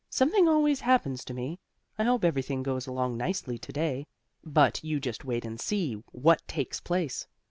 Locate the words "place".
6.79-7.27